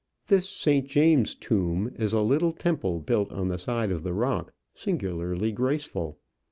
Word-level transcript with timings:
This 0.29 0.49
St. 0.49 0.87
James's 0.87 1.35
tomb 1.35 1.91
is 1.95 2.11
a 2.11 2.21
little 2.21 2.51
temple 2.51 3.01
built 3.01 3.31
on 3.31 3.49
the 3.49 3.59
side 3.59 3.91
of 3.91 4.01
the 4.01 4.13
rock, 4.15 4.51
singularly 4.73 5.51
graceful. 5.51 6.17